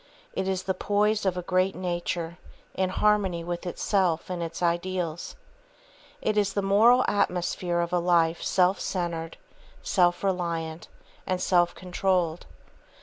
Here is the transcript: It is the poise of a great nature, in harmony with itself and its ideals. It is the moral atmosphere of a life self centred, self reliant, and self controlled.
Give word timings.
It 0.33 0.47
is 0.47 0.63
the 0.63 0.73
poise 0.73 1.27
of 1.27 1.37
a 1.37 1.43
great 1.43 1.75
nature, 1.75 2.39
in 2.73 2.89
harmony 2.89 3.43
with 3.43 3.67
itself 3.67 4.31
and 4.31 4.41
its 4.41 4.63
ideals. 4.63 5.35
It 6.23 6.39
is 6.39 6.53
the 6.53 6.63
moral 6.63 7.05
atmosphere 7.07 7.81
of 7.81 7.93
a 7.93 7.99
life 7.99 8.41
self 8.41 8.79
centred, 8.79 9.37
self 9.83 10.23
reliant, 10.23 10.87
and 11.27 11.39
self 11.39 11.75
controlled. 11.75 12.47